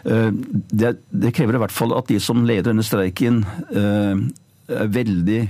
Eh, 0.03 0.29
det, 0.75 0.97
det 1.15 1.33
krever 1.37 1.55
i 1.55 1.63
hvert 1.63 1.75
fall 1.75 1.95
at 1.95 2.11
de 2.11 2.19
som 2.19 2.43
leder 2.43 2.73
denne 2.73 2.85
streiken 2.85 3.45
er 3.71 4.87
veldig 4.91 5.41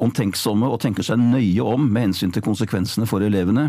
omtenksomme 0.00 0.68
og 0.68 0.80
tenker 0.80 1.04
seg 1.04 1.20
nøye 1.20 1.64
om 1.64 1.84
med 1.92 2.08
hensyn 2.08 2.32
til 2.32 2.44
konsekvensene 2.44 3.08
for 3.08 3.24
elevene. 3.24 3.68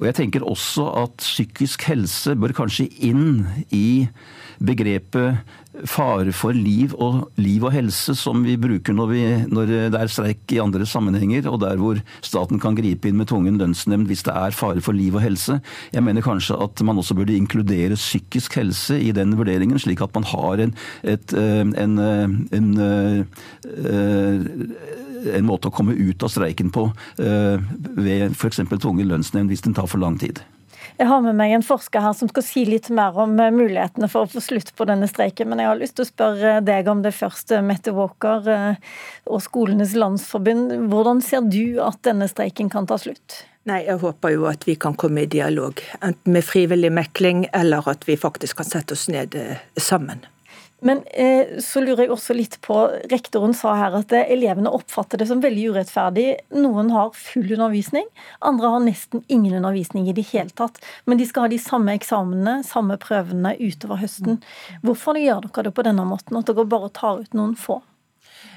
Og 0.00 0.08
jeg 0.08 0.18
tenker 0.20 0.46
også 0.46 0.88
at 1.04 1.18
psykisk 1.22 1.86
helse 1.90 2.34
bør 2.38 2.56
kanskje 2.56 2.88
inn 3.06 3.44
i 3.74 4.08
begrepet 4.64 5.42
fare 5.90 6.30
for 6.34 6.54
liv 6.54 6.92
og, 7.02 7.32
liv 7.42 7.64
og 7.66 7.72
helse, 7.74 8.14
som 8.18 8.44
vi 8.46 8.54
bruker 8.60 8.94
når, 8.94 9.08
vi, 9.10 9.22
når, 9.50 9.72
det 9.90 9.98
er 9.98 10.12
streik 10.12 10.54
i 10.54 10.60
andre 10.62 10.86
sammenhenger, 10.86 11.48
og 11.50 11.60
der 11.64 11.80
hvor 11.80 11.98
staten 12.24 12.60
kan 12.62 12.78
gripe 12.78 13.10
inn 13.10 13.18
med 13.18 13.28
tvungen 13.30 13.58
lønnsnemnd 13.58 14.06
hvis 14.10 14.22
det 14.28 14.36
er 14.38 14.54
fare 14.54 14.82
for 14.84 14.96
liv 14.96 15.18
og 15.18 15.24
helse. 15.24 15.58
Jeg 15.94 16.06
mener 16.06 16.24
kanskje 16.24 16.58
at 16.62 16.84
man 16.86 17.00
også 17.02 17.16
burde 17.18 17.34
inkludere 17.34 17.98
psykisk 17.98 18.54
helse 18.60 19.00
i 19.02 19.10
den 19.16 19.34
vurderingen, 19.38 19.80
slik 19.82 20.04
at 20.04 20.14
man 20.14 20.28
har 20.30 20.62
en, 20.66 20.76
et, 21.02 21.34
eh, 21.34 21.64
en, 21.64 21.98
eh, 21.98 22.24
en, 22.54 22.70
en, 22.78 22.78
eh, 23.74 25.03
en 25.24 25.46
måte 25.48 25.70
å 25.70 25.74
komme 25.74 25.96
ut 25.96 26.22
av 26.22 26.32
streiken 26.32 26.72
på 26.74 26.88
ved 27.16 28.34
f.eks. 28.34 28.60
tvungen 28.72 29.08
lønnsnevnd 29.08 29.52
hvis 29.52 29.64
den 29.64 29.76
tar 29.76 29.88
for 29.90 30.02
lang 30.02 30.18
tid. 30.20 30.42
Jeg 30.94 31.08
har 31.10 31.22
med 31.24 31.34
meg 31.34 31.50
en 31.56 31.64
forsker 31.64 32.02
her 32.04 32.12
som 32.14 32.28
skal 32.30 32.44
si 32.46 32.62
litt 32.68 32.86
mer 32.94 33.16
om 33.18 33.32
eh, 33.42 33.52
mulighetene 33.54 34.06
for 34.10 34.26
å 34.26 34.30
få 34.30 34.42
slutt 34.44 34.70
på 34.78 34.86
denne 34.86 35.08
streiken. 35.10 35.50
Men 35.50 35.62
jeg 35.62 35.70
har 35.70 35.80
lyst 35.80 35.96
til 35.98 36.06
å 36.06 36.10
spørre 36.10 36.52
deg 36.64 36.90
om 36.90 37.02
det 37.02 37.14
første, 37.16 37.58
Mette 37.66 37.94
Walker 37.96 38.46
eh, 38.50 38.92
og 39.26 39.42
Skolenes 39.42 39.96
landsforbund. 39.98 40.76
Hvordan 40.92 41.22
ser 41.24 41.48
du 41.48 41.80
at 41.82 41.98
denne 42.06 42.28
streiken 42.30 42.70
kan 42.72 42.86
ta 42.90 43.00
slutt? 43.00 43.42
Nei, 43.66 43.80
Jeg 43.88 43.98
håper 44.02 44.34
jo 44.34 44.44
at 44.50 44.66
vi 44.68 44.76
kan 44.76 44.94
komme 44.94 45.24
i 45.24 45.30
dialog, 45.30 45.80
enten 46.04 46.36
med 46.36 46.44
frivillig 46.44 46.92
mekling 46.92 47.46
eller 47.56 47.88
at 47.88 48.04
vi 48.04 48.18
faktisk 48.20 48.60
kan 48.60 48.68
sette 48.68 48.94
oss 48.94 49.08
ned 49.08 49.34
eh, 49.40 49.64
sammen. 49.80 50.22
Men 50.84 51.00
eh, 51.16 51.56
så 51.64 51.80
lurer 51.80 52.04
jeg 52.04 52.12
også 52.12 52.34
litt 52.36 52.58
på 52.64 52.76
Rektoren 53.08 53.54
sa 53.56 53.72
her 53.78 53.96
at 53.96 54.12
eh, 54.12 54.26
elevene 54.34 54.72
oppfatter 54.76 55.20
det 55.20 55.30
som 55.30 55.40
veldig 55.40 55.70
urettferdig. 55.72 56.26
Noen 56.60 56.92
har 56.92 57.14
full 57.16 57.48
undervisning, 57.56 58.04
andre 58.44 58.74
har 58.74 58.84
nesten 58.84 59.24
ingen 59.32 59.56
undervisning 59.62 60.10
i 60.10 60.16
det 60.16 60.26
hele 60.34 60.52
tatt. 60.52 60.82
Men 61.08 61.20
de 61.20 61.28
skal 61.30 61.46
ha 61.46 61.52
de 61.54 61.60
samme 61.62 61.96
eksamenene, 61.96 62.58
samme 62.68 62.98
prøvene 63.00 63.54
utover 63.62 64.02
høsten. 64.04 64.42
Hvorfor 64.84 65.16
gjør 65.20 65.48
dere 65.48 65.70
det 65.70 65.74
på 65.78 65.88
denne 65.88 66.04
måten, 66.08 66.36
at 66.36 66.52
dere 66.52 66.68
bare 66.68 66.92
tar 66.92 67.24
ut 67.24 67.36
noen 67.38 67.56
få? 67.56 67.80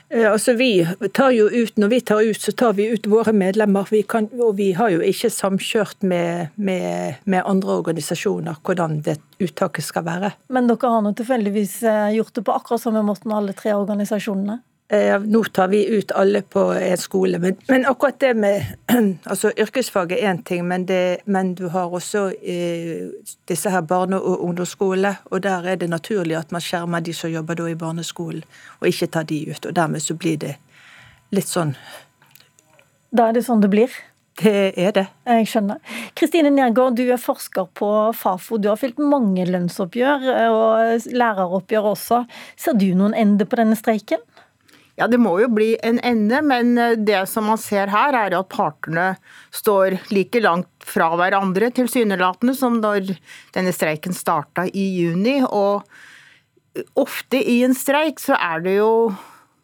Eh, 0.10 0.32
altså 0.32 0.54
vi 0.54 0.88
tar 1.14 1.34
jo 1.36 1.50
ut, 1.52 1.78
Når 1.78 1.88
vi 1.88 2.00
tar 2.02 2.22
ut, 2.22 2.42
så 2.42 2.52
tar 2.52 2.74
vi 2.74 2.88
ut 2.88 3.08
våre 3.08 3.34
medlemmer. 3.34 3.88
Vi 3.92 4.04
kan, 4.04 4.30
og 4.40 4.56
vi 4.58 4.72
har 4.78 4.90
jo 4.94 5.02
ikke 5.04 5.30
samkjørt 5.34 6.04
med, 6.04 6.54
med, 6.56 7.20
med, 7.26 7.44
andre 7.46 7.80
organisasjoner 7.82 8.62
hvordan 8.64 9.02
det 9.04 9.20
uttaket 9.44 9.86
skal 9.86 10.06
være. 10.08 10.32
Men 10.54 10.72
dere 10.72 10.94
har 10.94 11.04
nå 11.04 11.14
tilfeldigvis 11.18 11.82
eh, 11.84 12.16
gjort 12.18 12.34
det 12.36 12.46
på 12.48 12.56
akkurat 12.56 12.84
samme 12.84 13.04
måte 13.06 13.28
med 13.28 13.38
alle 13.42 13.58
tre 13.58 13.76
organisasjonene? 13.76 14.62
Eh, 14.90 15.20
nå 15.20 15.44
tar 15.44 15.68
vi 15.68 15.98
ut 15.98 16.12
alle 16.12 16.42
på 16.42 16.60
en 16.60 16.98
skole, 16.98 17.40
men, 17.40 17.56
men 17.68 17.86
akkurat 17.86 18.20
det 18.20 18.34
med 18.34 18.66
altså 19.24 19.52
Yrkesfag 19.58 20.14
er 20.16 20.30
én 20.32 20.38
ting, 20.44 20.68
men, 20.68 20.86
det, 20.88 21.18
men, 21.26 21.56
du 21.56 21.68
har 21.68 21.92
også 21.92 22.30
eh, 22.40 23.10
disse 23.52 23.70
her 23.70 23.82
barne- 23.82 24.20
og 24.20 24.44
ungdomsskole, 24.46 25.16
og 25.26 25.44
der 25.44 25.68
er 25.68 25.76
det 25.76 25.90
naturlig 25.90 26.38
at 26.40 26.56
man 26.56 26.64
skjermer 26.64 27.04
de 27.04 27.14
som 27.14 27.30
jobber 27.30 27.68
i 27.68 27.76
barneskolen, 27.76 28.46
og 28.80 28.88
ikke 28.88 29.10
tar 29.12 29.28
de 29.28 29.42
ut. 29.52 29.66
og 29.66 29.76
Dermed 29.76 30.00
så 30.00 30.16
blir 30.16 30.38
det 30.38 30.56
litt 31.36 31.52
sånn 31.52 31.76
Da 33.12 33.28
er 33.28 33.36
det 33.36 33.44
sånn 33.44 33.60
det 33.60 33.70
blir? 33.70 33.92
Det 34.40 34.72
er 34.78 34.96
det. 34.96 35.08
Jeg 35.26 35.50
skjønner. 35.52 35.84
Kristine 36.16 36.50
Nergård, 36.54 36.96
du 36.96 37.10
er 37.12 37.20
forsker 37.20 37.68
på 37.76 37.90
Fafo. 38.16 38.56
Du 38.62 38.70
har 38.70 38.80
fylt 38.80 39.00
mange 39.02 39.44
lønnsoppgjør 39.50 40.28
og 40.48 41.12
læreroppgjør 41.12 41.92
også. 41.92 42.24
Ser 42.56 42.78
du 42.78 42.94
noen 42.96 43.18
ende 43.18 43.50
på 43.50 43.60
denne 43.60 43.76
streiken? 43.76 44.22
Ja, 44.98 45.06
Det 45.08 45.20
må 45.22 45.36
jo 45.38 45.48
bli 45.54 45.76
en 45.86 46.00
ende, 46.02 46.42
men 46.42 46.78
eh, 46.82 46.96
det 46.98 47.22
som 47.30 47.46
man 47.52 47.60
ser 47.62 47.92
her, 47.94 48.16
er 48.18 48.34
at 48.34 48.50
partene 48.50 49.12
står 49.54 50.00
like 50.10 50.42
langt 50.42 50.72
fra 50.82 51.12
hverandre 51.20 51.70
tilsynelatende 51.78 52.56
som 52.58 52.80
når 52.82 53.14
denne 53.54 53.74
streiken 53.76 54.18
starta 54.18 54.66
i 54.66 54.88
juni. 54.98 55.38
Og 55.46 55.86
ofte 56.98 57.38
i 57.38 57.60
en 57.68 57.78
streik 57.78 58.24
så 58.24 58.40
er 58.42 58.66
det 58.66 58.80
jo 58.80 58.92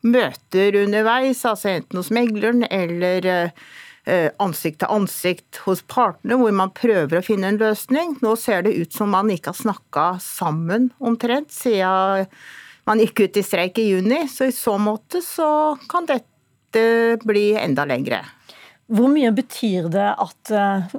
møter 0.06 0.78
underveis, 0.84 1.42
altså 1.50 1.72
enten 1.80 1.98
hos 1.98 2.12
megleren 2.14 2.68
eller 2.70 3.26
eh, 3.34 4.30
ansikt 4.44 4.84
til 4.84 4.94
ansikt 4.94 5.64
hos 5.66 5.82
partene, 5.90 6.38
hvor 6.38 6.54
man 6.54 6.76
prøver 6.78 7.18
å 7.18 7.26
finne 7.26 7.50
en 7.50 7.62
løsning. 7.62 8.20
Nå 8.22 8.36
ser 8.38 8.68
det 8.68 8.78
ut 8.78 8.94
som 8.94 9.10
man 9.16 9.34
ikke 9.34 9.56
har 9.56 9.64
snakka 9.64 10.10
sammen 10.22 10.92
omtrent 11.02 11.50
siden 11.56 12.30
man 12.90 13.02
gikk 13.04 13.26
ut 13.26 13.40
i 13.40 13.46
streik 13.46 13.80
i 13.80 13.90
juni. 13.94 14.24
Så 14.30 14.50
i 14.50 14.56
så 14.56 14.78
måte 14.82 15.24
så 15.26 15.76
kan 15.90 16.08
dette 16.10 16.84
bli 17.24 17.52
enda 17.60 17.86
lengre. 17.90 18.24
Hvor 18.94 19.10
mye 19.12 19.32
betyr 19.34 19.88
det 19.94 20.10
at 20.22 20.52
eh, 20.54 20.96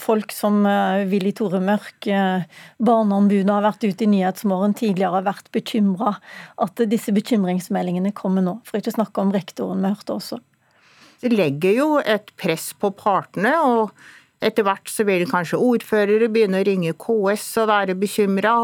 folk 0.00 0.32
som 0.32 0.62
eh, 0.66 1.06
Willy 1.10 1.32
Tore 1.36 1.60
Mørk, 1.62 2.06
eh, 2.08 2.46
Barneombudet 2.80 3.52
har 3.52 3.66
vært 3.66 3.84
ute 3.84 4.06
i 4.06 4.10
Nyhetsmorgen 4.10 4.74
tidligere 4.78 5.18
har 5.18 5.26
vært 5.28 5.50
bekymra, 5.54 6.14
at 6.64 6.84
disse 6.90 7.12
bekymringsmeldingene 7.14 8.14
kommer 8.16 8.46
nå? 8.46 8.56
For 8.64 8.80
ikke 8.80 8.94
å 8.94 8.98
snakke 9.02 9.24
om 9.24 9.34
rektoren 9.36 9.84
vi 9.84 9.92
hørte 9.92 10.16
også. 10.16 10.40
Det 11.20 11.34
legger 11.34 11.76
jo 11.76 11.88
et 12.00 12.32
press 12.40 12.70
på 12.80 12.88
partene. 12.96 13.52
og 13.60 13.92
etter 14.40 14.64
hvert 14.64 14.88
så 14.88 15.04
vil 15.04 15.26
kanskje 15.28 15.60
ordførere 15.60 16.30
begynne 16.32 16.62
å 16.62 16.66
ringe 16.66 16.94
KS 16.96 17.46
og 17.60 17.68
være 17.68 17.96
bekymra, 18.00 18.54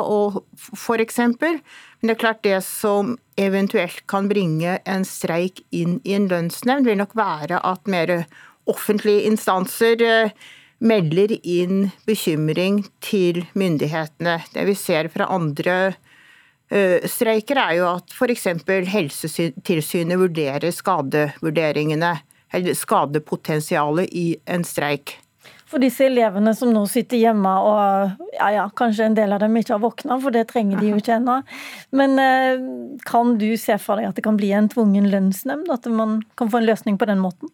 f.eks. 0.57 1.19
Men 1.37 2.09
det 2.09 2.15
er 2.15 2.21
klart 2.23 2.45
det 2.47 2.61
som 2.65 3.17
eventuelt 3.41 4.03
kan 4.09 4.29
bringe 4.31 4.79
en 4.89 5.05
streik 5.05 5.61
inn 5.77 5.99
i 6.05 6.17
en 6.17 6.31
lønnsnemnd, 6.33 6.89
vil 6.89 7.01
nok 7.01 7.13
være 7.19 7.61
at 7.61 7.91
mer 7.93 8.23
offentlige 8.67 9.27
instanser 9.29 10.01
eh, 10.03 10.33
melder 10.79 11.37
inn 11.43 11.91
bekymring 12.09 12.83
til 13.05 13.45
myndighetene. 13.57 14.41
Det 14.53 14.65
vi 14.69 14.77
ser 14.77 15.11
fra 15.13 15.29
andre 15.33 15.77
eh, 16.73 17.05
streiker, 17.05 17.61
er 17.61 17.77
jo 17.83 17.91
at 17.93 18.17
f.eks. 18.17 18.49
Helsetilsynet 18.97 20.25
vurderer 20.25 20.73
skadevurderingene, 20.73 22.17
eller 22.57 22.77
skadepotensialet 22.79 24.13
i 24.17 24.27
en 24.49 24.65
streik. 24.65 25.19
For 25.67 25.83
disse 25.83 26.07
elevene 26.07 26.53
som 26.55 26.71
nå 26.71 26.85
sitter 26.87 27.19
hjemme 27.19 27.53
og 27.67 28.27
ja, 28.37 28.51
ja, 28.55 28.67
kanskje 28.79 29.09
en 29.09 29.17
del 29.19 29.35
av 29.35 29.43
dem 29.43 29.57
ikke 29.59 29.75
har 29.75 29.83
våkna, 29.83 30.21
for 30.23 30.35
det 30.35 30.45
trenger 30.53 30.79
de 30.79 30.93
jo 30.93 31.01
ikke 31.01 31.17
ennå. 31.19 31.41
Men 31.99 32.19
eh, 32.23 32.67
kan 33.09 33.35
du 33.41 33.49
se 33.59 33.75
for 33.83 33.99
deg 33.99 34.13
at 34.13 34.19
det 34.19 34.27
kan 34.27 34.39
bli 34.39 34.53
en 34.55 34.71
tvungen 34.71 35.11
lønnsnemnd? 35.11 35.73
At 35.75 35.89
man 35.91 36.21
kan 36.39 36.53
få 36.53 36.63
en 36.63 36.69
løsning 36.71 37.01
på 37.01 37.11
den 37.11 37.19
måten? 37.23 37.51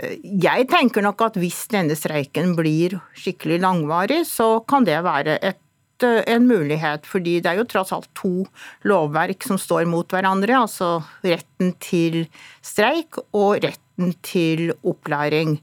Jeg 0.00 0.70
tenker 0.72 1.04
nok 1.04 1.20
at 1.26 1.36
hvis 1.36 1.66
denne 1.70 1.94
streiken 1.98 2.54
blir 2.56 2.96
skikkelig 3.18 3.60
langvarig, 3.60 4.22
så 4.24 4.62
kan 4.64 4.86
det 4.88 4.96
være 5.04 5.36
et, 5.44 5.60
eh, 6.02 6.22
en 6.32 6.48
mulighet. 6.48 7.04
Fordi 7.04 7.40
det 7.44 7.52
er 7.52 7.60
jo 7.60 7.68
tross 7.68 7.92
alt 7.92 8.08
to 8.16 8.46
lovverk 8.88 9.44
som 9.44 9.60
står 9.60 9.84
mot 9.86 10.08
hverandre. 10.08 10.64
Altså 10.64 11.04
retten 11.20 11.74
til 11.76 12.24
streik 12.64 13.20
og 13.36 13.60
retten 13.60 14.16
til 14.24 14.72
opplæring. 14.80 15.60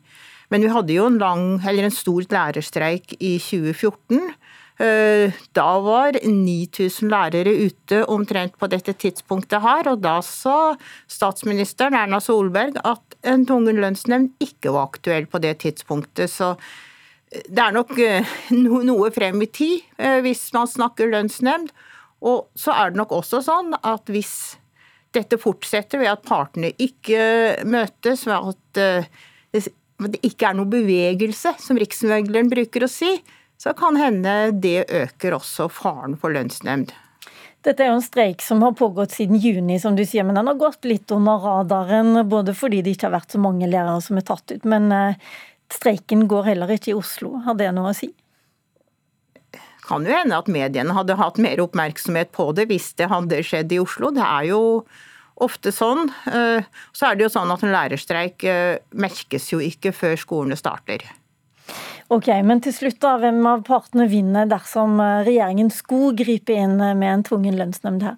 Men 0.49 0.65
vi 0.65 0.71
hadde 0.73 0.95
jo 0.95 1.05
en, 1.09 1.19
lang, 1.21 1.43
en 1.61 1.93
stor 1.93 2.25
lærerstreik 2.29 3.13
i 3.19 3.37
2014. 3.37 4.33
Eh, 4.79 5.33
da 5.51 5.67
var 5.83 6.15
9000 6.23 7.09
lærere 7.11 7.51
ute 7.67 7.97
omtrent 8.07 8.53
på 8.55 8.69
dette 8.71 8.93
tidspunktet 8.95 9.59
her, 9.59 9.89
og 9.91 9.99
da 10.05 10.21
sa 10.23 10.77
statsministeren 11.11 11.97
Erna 11.99 12.21
Solberg 12.23 12.79
at 12.87 13.17
en 13.27 13.43
tvungen 13.43 13.81
lønnsnemnd 13.83 14.39
ikke 14.39 14.71
var 14.71 14.87
aktuell 14.87 15.27
på 15.27 15.41
det 15.43 15.57
tidspunktet. 15.65 16.31
Så 16.31 16.53
eh, 16.55 17.43
det 17.43 17.65
er 17.65 17.75
nok 17.75 17.91
eh, 17.99 18.31
noe 18.87 19.11
frem 19.11 19.43
i 19.43 19.51
tid 19.51 19.83
hvis 20.23 20.47
man 20.55 20.71
snakker 20.71 21.11
lønnsnemnd. 21.11 21.75
Og 22.23 22.47
så 22.55 22.71
er 22.71 22.91
det 22.93 22.99
nok 23.01 23.11
også 23.19 23.43
sånn 23.43 23.75
at 23.83 24.07
hvis 24.11 24.55
dette 25.15 25.39
fortsetter 25.41 25.99
ved 25.99 26.13
at 26.13 26.23
partene 26.23 26.71
ikke 26.79 27.65
møtes, 27.67 28.27
ved 28.29 28.53
at 28.53 29.11
det 30.07 30.21
ikke 30.23 30.47
er 30.49 30.55
noe 30.55 30.69
bevegelse, 30.71 31.57
som 31.59 31.79
riksmegleren 31.79 32.49
bruker 32.51 32.85
å 32.85 32.91
si, 32.91 33.11
så 33.59 33.73
kan 33.75 33.99
hende 33.99 34.53
det 34.55 34.87
øker 34.87 35.35
også 35.35 35.67
faren 35.73 36.15
for 36.19 36.31
lønnsnemnd. 36.31 36.93
Dette 37.67 37.83
er 37.83 37.89
jo 37.89 37.97
en 37.97 38.05
streik 38.05 38.43
som 38.43 38.61
har 38.63 38.77
pågått 38.79 39.11
siden 39.17 39.35
juni, 39.35 39.81
som 39.83 39.97
du 39.97 40.05
sier, 40.07 40.23
men 40.23 40.37
den 40.39 40.47
har 40.47 40.55
gått 40.55 40.87
litt 40.87 41.11
under 41.11 41.41
radaren. 41.43 42.21
Både 42.31 42.55
fordi 42.55 42.79
det 42.85 42.95
ikke 42.95 43.09
har 43.09 43.17
vært 43.17 43.35
så 43.35 43.41
mange 43.43 43.67
lærere 43.67 43.99
som 44.03 44.19
er 44.19 44.25
tatt 44.29 44.53
ut, 44.53 44.63
men 44.63 44.87
eh, 44.95 45.35
streiken 45.75 46.23
går 46.31 46.53
heller 46.53 46.71
ikke 46.77 46.93
i 46.93 46.97
Oslo. 46.97 47.35
Har 47.43 47.59
det 47.59 47.67
noe 47.75 47.91
å 47.91 47.97
si? 47.97 48.13
Kan 49.83 50.07
jo 50.07 50.15
hende 50.15 50.39
at 50.39 50.47
mediene 50.47 50.95
hadde 50.95 51.19
hatt 51.19 51.39
mer 51.41 51.59
oppmerksomhet 51.65 52.31
på 52.31 52.47
det 52.55 52.69
hvis 52.69 52.93
det 53.01 53.09
hadde 53.11 53.43
skjedd 53.43 53.75
i 53.75 53.81
Oslo. 53.83 54.13
Det 54.15 54.23
er 54.23 54.47
jo 54.53 54.61
ofte 55.43 55.73
sånn. 55.75 56.09
Eh, 56.29 56.67
så 56.95 57.09
er 57.09 57.17
det 57.17 57.27
jo 57.27 57.31
sånn 57.33 57.51
at 57.53 57.63
en 57.65 57.73
lærerstreik 57.73 58.45
eh, 58.47 58.77
merkes 58.91 59.49
jo 59.53 59.61
ikke 59.63 59.93
før 59.95 60.19
skolene 60.19 60.59
starter. 60.59 61.05
Ok, 62.09 62.31
men 62.41 62.63
til 62.65 62.73
slutt 62.73 62.97
da, 63.03 63.17
Hvem 63.21 63.43
av 63.45 63.65
partene 63.67 64.07
vinner 64.09 64.49
dersom 64.49 64.97
eh, 65.03 65.19
regjeringen 65.27 65.69
skulle 65.73 66.15
gripe 66.19 66.55
inn 66.57 66.77
med 66.79 67.09
en 67.09 67.25
tvungen 67.27 67.59
lønnsnemnd 67.59 68.07
her? 68.07 68.17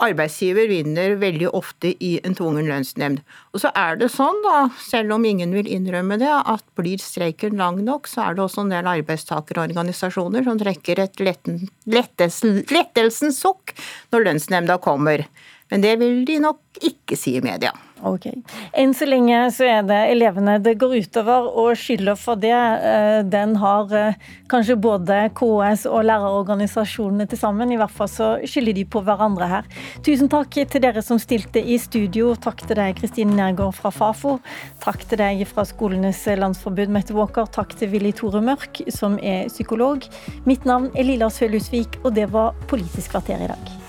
Arbeidsgiver 0.00 0.70
vinner 0.70 1.14
veldig 1.20 1.50
ofte 1.52 1.92
i 2.02 2.14
en 2.24 2.34
tvungen 2.34 2.66
lønnsnemnd. 2.66 3.20
Og 3.52 3.60
så 3.62 3.70
er 3.76 3.98
det 4.00 4.08
sånn, 4.14 4.38
da, 4.46 4.64
selv 4.80 5.12
om 5.18 5.24
ingen 5.28 5.52
vil 5.54 5.68
innrømme 5.68 6.16
det, 6.18 6.30
at 6.32 6.64
blir 6.78 6.98
streiken 7.02 7.60
lang 7.60 7.82
nok, 7.84 8.08
så 8.10 8.24
er 8.24 8.38
det 8.38 8.44
også 8.46 8.64
en 8.64 8.72
del 8.72 8.88
arbeidstakerorganisasjoner 8.88 10.48
som 10.48 10.58
trekker 10.58 11.04
et 11.04 11.22
lettelsens 11.86 13.38
sukk 13.44 13.76
når 14.14 14.26
lønnsnemnda 14.30 14.80
kommer. 14.82 15.26
Men 15.72 15.80
det 15.80 15.96
vil 16.02 16.20
de 16.28 16.36
nok 16.44 16.84
ikke 16.84 17.16
si 17.16 17.38
i 17.38 17.44
media. 17.44 17.72
Ok. 18.02 18.26
Enn 18.74 18.90
så 18.98 19.06
lenge 19.06 19.36
så 19.54 19.66
er 19.68 19.84
det 19.86 19.98
elevene 20.10 20.56
det 20.62 20.74
går 20.80 20.96
utover, 21.04 21.46
og 21.62 21.78
skylda 21.78 22.16
for 22.18 22.40
det, 22.40 22.50
eh, 22.52 23.20
den 23.22 23.54
har 23.62 23.92
eh, 23.94 24.16
kanskje 24.50 24.74
både 24.82 25.18
KS 25.38 25.86
og 25.86 26.02
lærerorganisasjonene 26.08 27.28
til 27.30 27.38
sammen. 27.38 27.70
I 27.70 27.78
hvert 27.78 27.94
fall 27.94 28.10
så 28.10 28.30
skylder 28.42 28.76
de 28.80 28.84
på 28.90 29.04
hverandre 29.06 29.48
her. 29.52 29.68
Tusen 30.02 30.30
takk 30.32 30.58
til 30.58 30.82
dere 30.82 31.04
som 31.04 31.20
stilte 31.22 31.62
i 31.62 31.78
studio. 31.78 32.34
Takk 32.34 32.66
til 32.66 32.80
deg, 32.80 32.98
Kristine 32.98 33.38
Nergård 33.38 33.78
fra 33.78 33.94
Fafo. 33.94 34.40
Takk 34.82 35.06
til 35.06 35.22
deg 35.22 35.44
fra 35.46 35.64
Skolenes 35.68 36.24
landsforbund, 36.26 36.90
Mette 36.96 37.14
Walker. 37.14 37.46
Takk 37.46 37.76
til 37.78 37.94
Willy 37.94 38.10
Tore 38.18 38.42
Mørk, 38.42 38.82
som 38.90 39.14
er 39.22 39.46
psykolog. 39.52 40.10
Mitt 40.48 40.66
navn 40.66 40.90
er 40.96 41.06
Lilla 41.06 41.30
Sølhusvik, 41.30 42.02
og 42.02 42.18
det 42.18 42.28
var 42.34 42.58
Politisk 42.66 43.14
kvarter 43.14 43.46
i 43.46 43.52
dag. 43.54 43.81